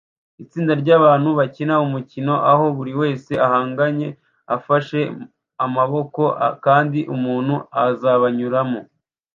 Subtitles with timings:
[0.43, 4.07] Itsinda ryabantu bakina umukino aho buri wese ahanganye
[4.55, 4.99] afashe
[5.65, 6.21] amaboko
[6.65, 7.53] kandi umuntu
[7.85, 8.79] azabanyuramo